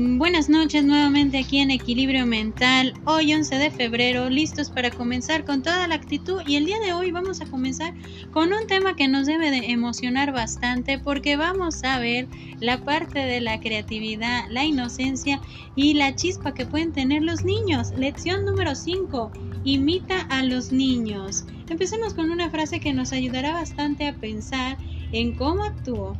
[0.00, 5.60] Buenas noches nuevamente aquí en Equilibrio Mental, hoy 11 de febrero, listos para comenzar con
[5.60, 7.94] toda la actitud y el día de hoy vamos a comenzar
[8.30, 12.28] con un tema que nos debe de emocionar bastante porque vamos a ver
[12.60, 15.40] la parte de la creatividad, la inocencia
[15.74, 17.90] y la chispa que pueden tener los niños.
[17.96, 19.32] Lección número 5,
[19.64, 21.44] imita a los niños.
[21.68, 24.76] Empecemos con una frase que nos ayudará bastante a pensar
[25.10, 26.16] en cómo actúo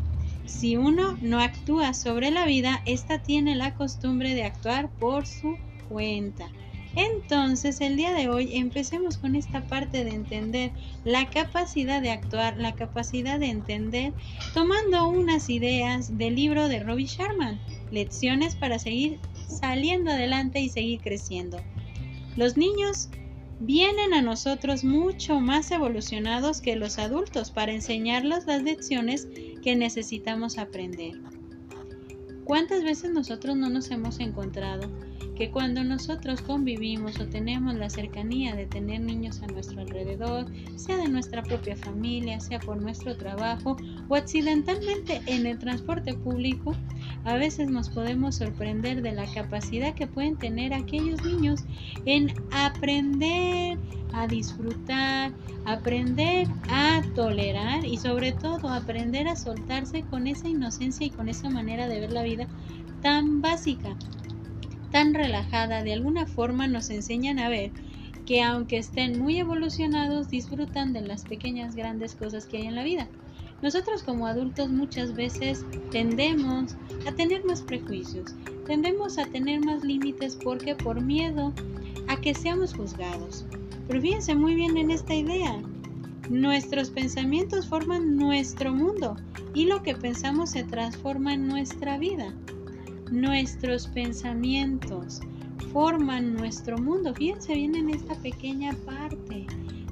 [0.48, 5.56] si uno no actúa sobre la vida, ésta tiene la costumbre de actuar por su
[5.88, 6.48] cuenta.
[6.96, 10.72] Entonces, el día de hoy empecemos con esta parte de entender
[11.04, 14.14] la capacidad de actuar, la capacidad de entender,
[14.54, 17.60] tomando unas ideas del libro de Robbie Sharman,
[17.90, 21.60] lecciones para seguir saliendo adelante y seguir creciendo.
[22.36, 23.10] Los niños
[23.60, 29.28] vienen a nosotros mucho más evolucionados que los adultos para enseñarles las lecciones
[29.68, 31.20] que necesitamos aprender.
[32.44, 34.90] ¿Cuántas veces nosotros no nos hemos encontrado
[35.36, 40.96] que cuando nosotros convivimos o tenemos la cercanía de tener niños a nuestro alrededor, sea
[40.96, 43.76] de nuestra propia familia, sea por nuestro trabajo
[44.08, 46.74] o accidentalmente en el transporte público,
[47.28, 51.60] a veces nos podemos sorprender de la capacidad que pueden tener aquellos niños
[52.06, 53.78] en aprender
[54.12, 55.32] a disfrutar,
[55.66, 61.50] aprender a tolerar y sobre todo aprender a soltarse con esa inocencia y con esa
[61.50, 62.48] manera de ver la vida
[63.02, 63.96] tan básica
[64.90, 67.72] tan relajada, de alguna forma nos enseñan a ver
[68.26, 72.84] que aunque estén muy evolucionados, disfrutan de las pequeñas grandes cosas que hay en la
[72.84, 73.08] vida.
[73.60, 76.76] Nosotros como adultos muchas veces tendemos
[77.06, 78.34] a tener más prejuicios,
[78.66, 81.52] tendemos a tener más límites porque por miedo
[82.06, 83.44] a que seamos juzgados.
[83.88, 85.60] Pero fíjense muy bien en esta idea.
[86.30, 89.16] Nuestros pensamientos forman nuestro mundo
[89.54, 92.34] y lo que pensamos se transforma en nuestra vida.
[93.10, 95.20] Nuestros pensamientos
[95.72, 97.14] forman nuestro mundo.
[97.14, 99.46] Fíjense bien en esta pequeña parte.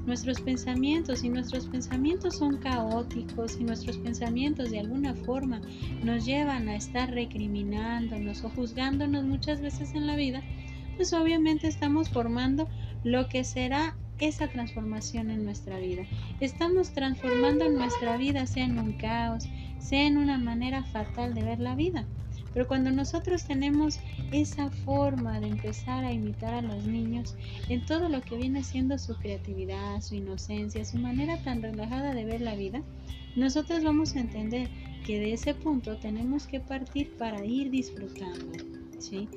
[0.07, 5.59] Nuestros pensamientos, y nuestros pensamientos son caóticos, y nuestros pensamientos de alguna forma
[6.01, 10.41] nos llevan a estar recriminándonos o juzgándonos muchas veces en la vida,
[10.95, 12.69] pues obviamente estamos formando
[13.03, 16.03] lo que será esa transformación en nuestra vida.
[16.39, 19.43] Estamos transformando nuestra vida, sea en un caos,
[19.77, 22.07] sea en una manera fatal de ver la vida.
[22.57, 23.99] Pero cuando nosotros tenemos
[24.31, 27.35] esa forma de empezar a imitar a los niños
[27.69, 32.25] en todo lo que viene siendo su creatividad, su inocencia, su manera tan relajada de
[32.25, 32.81] ver la vida,
[33.35, 34.69] nosotros vamos a entender
[35.05, 38.57] que de ese punto tenemos que partir para ir disfrutando.
[38.97, 39.29] ¿sí?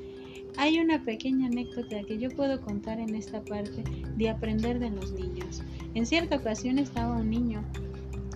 [0.56, 3.84] Hay una pequeña anécdota que yo puedo contar en esta parte
[4.16, 5.62] de aprender de los niños.
[5.92, 7.66] En cierta ocasión estaba un niño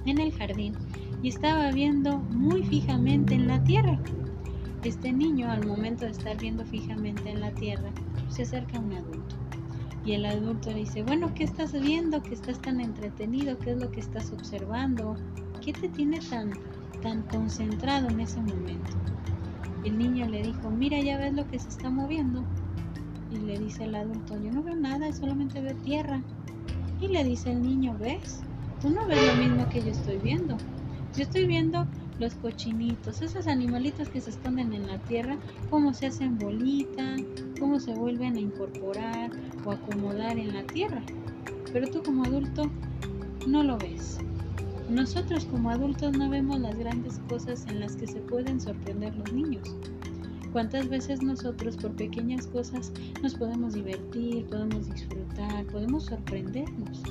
[0.05, 0.75] en el jardín
[1.23, 3.99] y estaba viendo muy fijamente en la tierra.
[4.85, 7.91] Este niño, al momento de estar viendo fijamente en la tierra,
[8.29, 9.35] se acerca a un adulto.
[10.05, 12.23] Y el adulto le dice, bueno, ¿qué estás viendo?
[12.23, 13.59] ¿Qué estás tan entretenido?
[13.59, 15.17] ¿Qué es lo que estás observando?
[15.65, 16.51] ¿Qué te tiene tan,
[17.01, 18.93] tan concentrado en ese momento?
[19.85, 22.45] El niño le dijo, mira, ya ves lo que se está moviendo.
[23.31, 26.23] Y le dice el adulto, yo no veo nada, solamente veo tierra.
[27.01, 28.43] Y le dice el niño, ¿ves?
[28.83, 30.59] Tú no ves lo mismo que yo estoy viendo.
[31.17, 31.87] Yo estoy viendo
[32.19, 35.37] los cochinitos, esos animalitos que se esconden en la tierra,
[35.71, 37.17] cómo se hacen bolita,
[37.59, 39.31] cómo se vuelven a incorporar
[39.65, 41.03] o acomodar en la tierra.
[41.73, 42.71] Pero tú como adulto
[43.47, 44.19] no lo ves.
[44.89, 49.33] Nosotros como adultos no vemos las grandes cosas en las que se pueden sorprender los
[49.33, 49.75] niños.
[50.53, 52.93] ¿Cuántas veces nosotros por pequeñas cosas
[53.23, 57.03] nos podemos divertir, podemos disfrutar, podemos sorprendernos?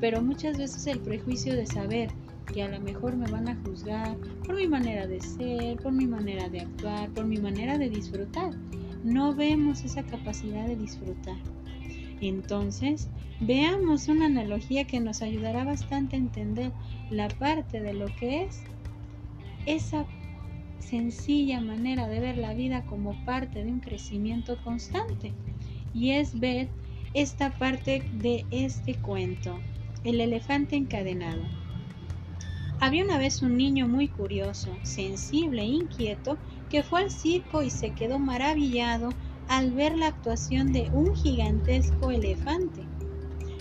[0.00, 2.10] Pero muchas veces el prejuicio de saber
[2.52, 6.06] que a lo mejor me van a juzgar por mi manera de ser, por mi
[6.06, 8.52] manera de actuar, por mi manera de disfrutar.
[9.04, 11.36] No vemos esa capacidad de disfrutar.
[12.20, 13.08] Entonces,
[13.40, 16.72] veamos una analogía que nos ayudará bastante a entender
[17.10, 18.62] la parte de lo que es
[19.66, 20.06] esa
[20.78, 25.32] sencilla manera de ver la vida como parte de un crecimiento constante.
[25.92, 26.68] Y es ver
[27.14, 29.58] esta parte de este cuento,
[30.04, 31.42] el elefante encadenado.
[32.78, 36.36] Había una vez un niño muy curioso, sensible e inquieto
[36.68, 39.08] que fue al circo y se quedó maravillado
[39.48, 42.82] al ver la actuación de un gigantesco elefante.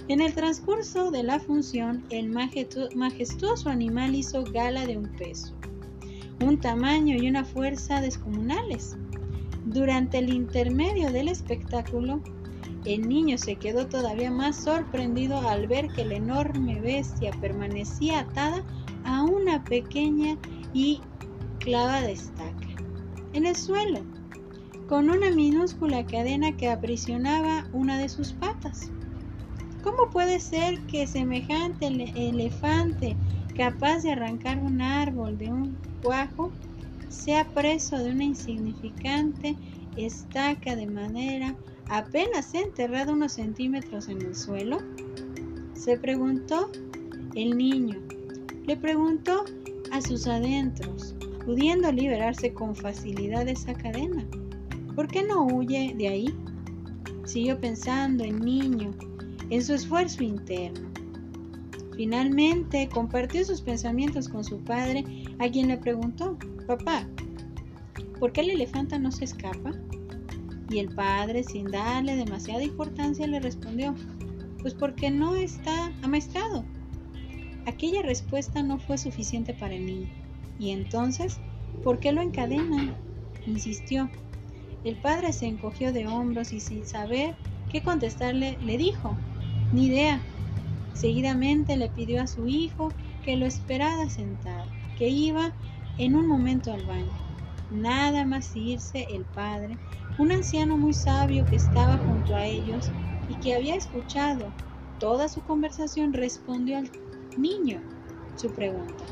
[0.07, 5.55] En el transcurso de la función, el majestuoso animal hizo gala de un peso,
[6.41, 8.97] un tamaño y una fuerza descomunales.
[9.65, 12.21] Durante el intermedio del espectáculo,
[12.85, 18.63] el niño se quedó todavía más sorprendido al ver que la enorme bestia permanecía atada
[19.05, 20.37] a una pequeña
[20.73, 21.01] y
[21.59, 22.67] clava estaca
[23.33, 24.01] en el suelo.
[24.87, 28.91] con una minúscula cadena que aprisionaba una de sus patas.
[29.83, 33.17] ¿Cómo puede ser que semejante elefante
[33.55, 36.51] capaz de arrancar un árbol de un cuajo
[37.09, 39.55] sea preso de una insignificante
[39.95, 41.55] estaca de madera
[41.89, 44.77] apenas enterrada unos centímetros en el suelo?
[45.73, 46.69] Se preguntó
[47.35, 48.01] el niño.
[48.65, 49.45] Le preguntó
[49.91, 51.15] a sus adentros,
[51.45, 54.25] pudiendo liberarse con facilidad de esa cadena.
[54.95, 56.35] ¿Por qué no huye de ahí?
[57.25, 58.91] Siguió pensando el niño
[59.51, 60.89] en su esfuerzo interno.
[61.95, 65.05] Finalmente compartió sus pensamientos con su padre,
[65.37, 67.07] a quien le preguntó, Papá,
[68.19, 69.73] ¿por qué el elefanta no se escapa?
[70.71, 73.93] Y el padre, sin darle demasiada importancia, le respondió,
[74.61, 76.65] pues porque no está amaestrado.
[77.65, 80.09] Aquella respuesta no fue suficiente para el niño.
[80.59, 81.39] Y entonces,
[81.83, 82.95] ¿por qué lo encadenan?
[83.45, 84.09] Insistió.
[84.83, 87.35] El padre se encogió de hombros y sin saber
[87.71, 89.17] qué contestarle le dijo,
[89.71, 90.21] ni idea.
[90.93, 94.65] Seguidamente le pidió a su hijo que lo esperara sentado,
[94.97, 95.53] que iba
[95.97, 97.11] en un momento al baño.
[97.71, 99.77] Nada más irse el padre,
[100.19, 102.91] un anciano muy sabio que estaba junto a ellos
[103.27, 104.53] y que había escuchado
[104.99, 106.89] toda su conversación, respondió al
[107.37, 107.81] niño
[108.35, 109.03] su pregunta.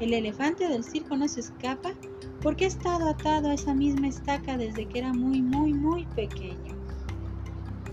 [0.00, 1.92] ¿El elefante del circo no se escapa?
[2.42, 6.76] porque ha estado atado a esa misma estaca desde que era muy, muy, muy pequeño.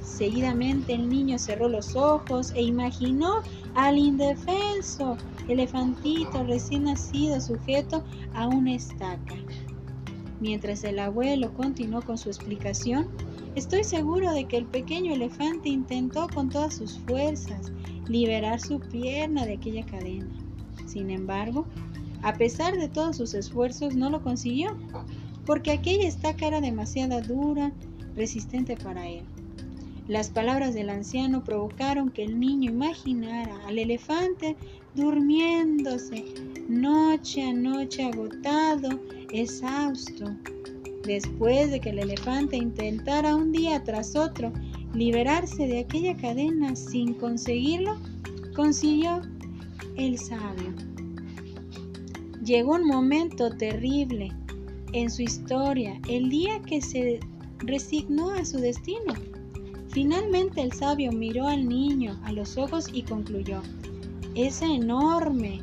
[0.01, 3.41] Seguidamente el niño cerró los ojos e imaginó
[3.73, 5.17] al indefenso
[5.47, 8.03] elefantito recién nacido sujeto
[8.33, 9.35] a una estaca.
[10.39, 13.07] Mientras el abuelo continuó con su explicación,
[13.55, 17.71] estoy seguro de que el pequeño elefante intentó con todas sus fuerzas
[18.07, 20.29] liberar su pierna de aquella cadena.
[20.85, 21.65] Sin embargo,
[22.21, 24.77] a pesar de todos sus esfuerzos, no lo consiguió,
[25.45, 27.71] porque aquella estaca era demasiado dura,
[28.15, 29.23] resistente para él.
[30.07, 34.55] Las palabras del anciano provocaron que el niño imaginara al elefante
[34.93, 36.23] durmiéndose
[36.69, 38.89] noche a noche agotado,
[39.31, 40.35] exhausto.
[41.03, 44.53] Después de que el elefante intentara un día tras otro
[44.95, 47.97] liberarse de aquella cadena sin conseguirlo,
[48.55, 49.21] consiguió
[49.97, 50.73] el sabio.
[52.43, 54.31] Llegó un momento terrible
[54.93, 57.19] en su historia, el día que se
[57.59, 59.13] resignó a su destino.
[59.89, 63.61] Finalmente el sabio miró al niño a los ojos y concluyó,
[64.35, 65.61] ese enorme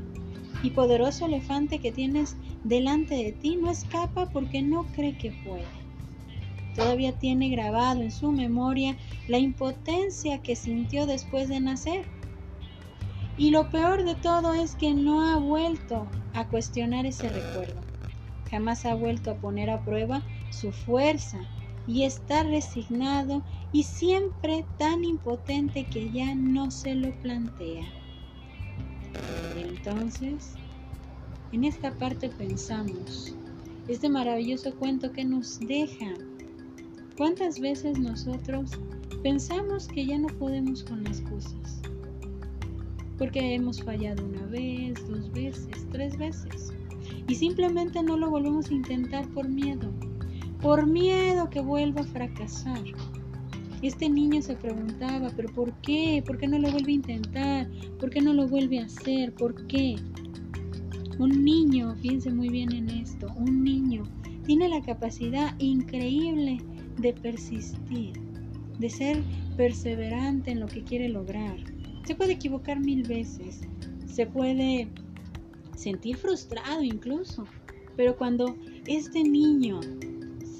[0.62, 5.81] y poderoso elefante que tienes delante de ti no escapa porque no cree que puede.
[6.74, 8.96] Todavía tiene grabado en su memoria
[9.28, 12.06] la impotencia que sintió después de nacer
[13.36, 17.80] y lo peor de todo es que no ha vuelto a cuestionar ese recuerdo.
[18.50, 21.38] Jamás ha vuelto a poner a prueba su fuerza
[21.86, 23.42] y está resignado
[23.72, 27.86] y siempre tan impotente que ya no se lo plantea.
[29.54, 30.54] Entonces,
[31.50, 33.34] en esta parte pensamos,
[33.88, 36.14] este maravilloso cuento que nos deja.
[37.16, 38.70] ¿Cuántas veces nosotros
[39.22, 41.82] pensamos que ya no podemos con las cosas?
[43.22, 46.72] porque hemos fallado una vez, dos veces, tres veces.
[47.28, 49.92] Y simplemente no lo volvemos a intentar por miedo,
[50.60, 52.82] por miedo que vuelva a fracasar.
[53.80, 56.20] Este niño se preguntaba, pero ¿por qué?
[56.26, 57.70] ¿Por qué no lo vuelve a intentar?
[58.00, 59.32] ¿Por qué no lo vuelve a hacer?
[59.34, 59.94] ¿Por qué?
[61.20, 64.02] Un niño, piense muy bien en esto, un niño
[64.44, 66.58] tiene la capacidad increíble
[66.98, 68.20] de persistir,
[68.78, 69.22] de ser
[69.56, 71.56] perseverante en lo que quiere lograr.
[72.06, 73.60] Se puede equivocar mil veces,
[74.06, 74.88] se puede
[75.76, 77.44] sentir frustrado incluso,
[77.96, 78.56] pero cuando
[78.86, 79.80] este niño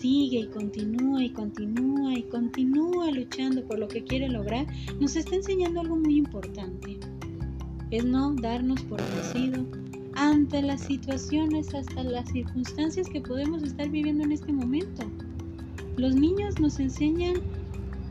[0.03, 4.67] sigue y continúa y continúa y continúa luchando por lo que quiere lograr,
[5.01, 6.99] nos está enseñando algo muy importante.
[7.91, 9.65] Es no darnos por vencido
[10.15, 15.07] ante las situaciones, hasta las circunstancias que podemos estar viviendo en este momento.
[15.97, 17.35] Los niños nos enseñan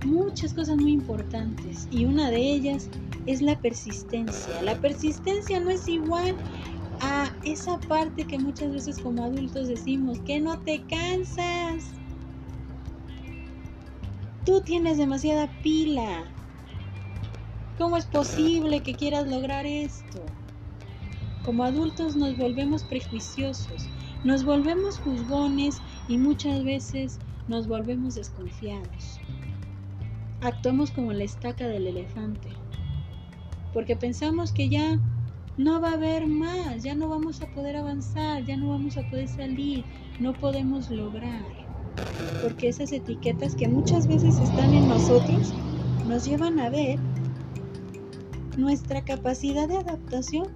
[0.03, 2.89] muchas cosas muy importantes y una de ellas
[3.25, 4.61] es la persistencia.
[4.61, 6.35] La persistencia no es igual
[6.99, 11.91] a esa parte que muchas veces como adultos decimos, que no te cansas.
[14.45, 16.23] Tú tienes demasiada pila.
[17.79, 20.23] ¿Cómo es posible que quieras lograr esto?
[21.43, 23.87] Como adultos nos volvemos prejuiciosos,
[24.23, 27.17] nos volvemos juzgones y muchas veces
[27.51, 29.19] nos volvemos desconfiados.
[30.41, 32.49] Actuamos como la estaca del elefante
[33.73, 34.99] porque pensamos que ya
[35.57, 39.09] no va a haber más, ya no vamos a poder avanzar, ya no vamos a
[39.09, 39.83] poder salir,
[40.19, 41.45] no podemos lograr.
[42.41, 45.53] porque esas etiquetas que muchas veces están en nosotros
[46.07, 46.97] nos llevan a ver
[48.57, 50.47] nuestra capacidad de adaptación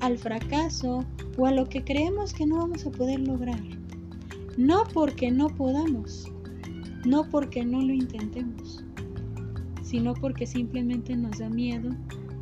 [0.00, 1.04] al fracaso
[1.36, 3.62] o a lo que creemos que no vamos a poder lograr.
[4.56, 6.32] No porque no podamos,
[7.04, 8.84] no porque no lo intentemos,
[9.82, 11.90] sino porque simplemente nos da miedo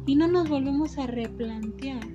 [0.07, 2.07] y no nos volvemos a replantear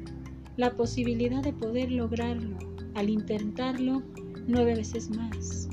[0.58, 2.58] la posibilidad de poder lograrlo
[2.96, 4.04] al intentarlo
[4.48, 5.70] nueve veces más.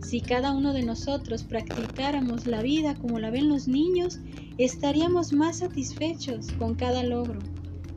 [0.00, 4.20] Si cada uno de nosotros practicáramos la vida como la ven los niños,
[4.56, 7.40] estaríamos más satisfechos con cada logro,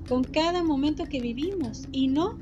[0.10, 2.38] con cada momento que vivimos y no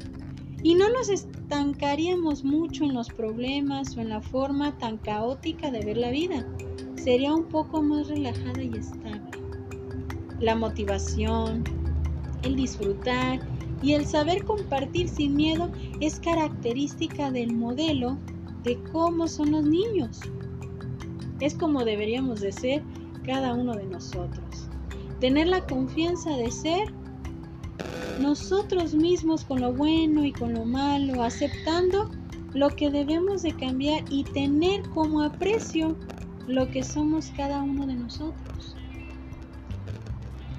[0.62, 5.86] y no nos estancaríamos mucho en los problemas o en la forma tan caótica de
[5.86, 6.46] ver la vida.
[6.96, 9.22] Sería un poco más relajada y estable.
[10.40, 11.64] La motivación,
[12.44, 13.40] el disfrutar
[13.82, 18.18] y el saber compartir sin miedo es característica del modelo
[18.64, 20.20] de cómo son los niños.
[21.40, 22.84] Es como deberíamos de ser
[23.26, 24.68] cada uno de nosotros.
[25.22, 26.94] Tener la confianza de ser
[28.20, 32.12] nosotros mismos con lo bueno y con lo malo, aceptando
[32.54, 35.96] lo que debemos de cambiar y tener como aprecio
[36.48, 38.76] lo que somos cada uno de nosotros.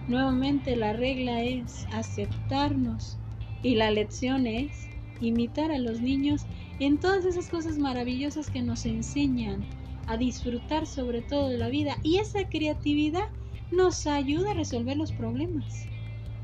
[0.08, 3.18] Nuevamente la regla es aceptarnos
[3.62, 4.88] y la lección es
[5.20, 6.46] imitar a los niños
[6.78, 9.66] en todas esas cosas maravillosas que nos enseñan
[10.06, 13.28] a disfrutar sobre todo de la vida y esa creatividad
[13.70, 15.86] nos ayuda a resolver los problemas.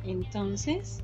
[0.06, 1.02] Entonces,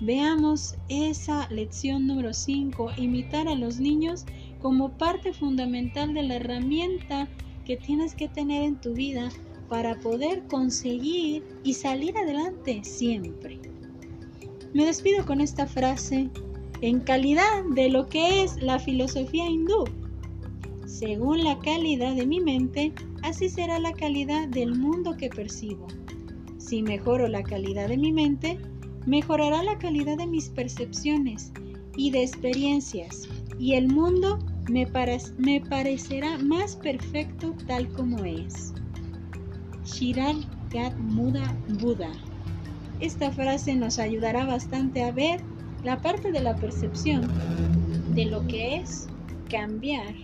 [0.00, 4.24] veamos esa lección número 5, imitar a los niños
[4.60, 7.28] como parte fundamental de la herramienta
[7.64, 9.30] que tienes que tener en tu vida
[9.68, 13.60] para poder conseguir y salir adelante siempre.
[14.72, 16.30] Me despido con esta frase
[16.80, 19.84] en calidad de lo que es la filosofía hindú.
[20.86, 22.92] Según la calidad de mi mente,
[23.22, 25.86] así será la calidad del mundo que percibo.
[26.58, 28.58] Si mejoro la calidad de mi mente,
[29.06, 31.52] mejorará la calidad de mis percepciones
[31.96, 34.38] y de experiencias, y el mundo
[34.68, 38.74] me, parecerá más perfecto tal como es.
[39.84, 42.12] Shiral Gat Muda Buda.
[43.00, 45.42] Esta frase nos ayudará bastante a ver
[45.82, 47.32] la parte de la percepción
[48.14, 49.06] de lo que es
[49.48, 50.14] cambiar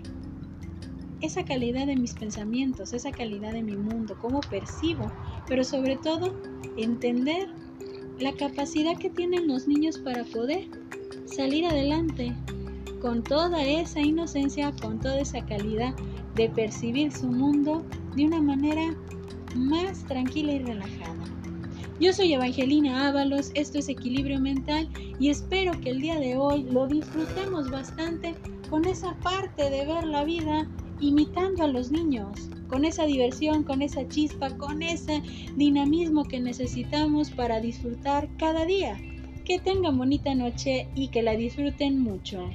[1.21, 5.11] esa calidad de mis pensamientos, esa calidad de mi mundo, cómo percibo,
[5.47, 6.35] pero sobre todo
[6.77, 7.49] entender
[8.19, 10.69] la capacidad que tienen los niños para poder
[11.27, 12.35] salir adelante
[13.01, 15.95] con toda esa inocencia, con toda esa calidad
[16.35, 17.85] de percibir su mundo
[18.17, 18.95] de una manera
[19.55, 21.25] más tranquila y relajada.
[22.01, 24.89] Yo soy Evangelina Ábalos, esto es Equilibrio Mental
[25.21, 28.35] y espero que el día de hoy lo disfrutemos bastante
[28.69, 30.67] con esa parte de ver la vida
[31.09, 35.23] imitando a los niños, con esa diversión, con esa chispa, con ese
[35.57, 38.99] dinamismo que necesitamos para disfrutar cada día.
[39.45, 42.49] Que tengan bonita noche y que la disfruten mucho.